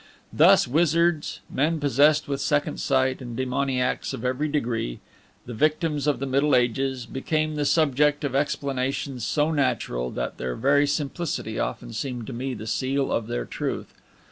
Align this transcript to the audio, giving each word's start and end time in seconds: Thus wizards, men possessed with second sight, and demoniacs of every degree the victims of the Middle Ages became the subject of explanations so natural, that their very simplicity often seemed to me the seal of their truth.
Thus 0.33 0.67
wizards, 0.67 1.41
men 1.47 1.79
possessed 1.79 2.27
with 2.27 2.41
second 2.41 2.79
sight, 2.79 3.21
and 3.21 3.37
demoniacs 3.37 4.13
of 4.13 4.25
every 4.25 4.47
degree 4.47 4.99
the 5.45 5.53
victims 5.53 6.07
of 6.07 6.17
the 6.17 6.25
Middle 6.25 6.55
Ages 6.55 7.05
became 7.05 7.53
the 7.53 7.65
subject 7.65 8.23
of 8.23 8.33
explanations 8.33 9.23
so 9.23 9.51
natural, 9.51 10.09
that 10.09 10.39
their 10.39 10.55
very 10.55 10.87
simplicity 10.87 11.59
often 11.59 11.93
seemed 11.93 12.25
to 12.25 12.33
me 12.33 12.55
the 12.55 12.65
seal 12.65 13.11
of 13.11 13.27
their 13.27 13.45
truth. 13.45 13.93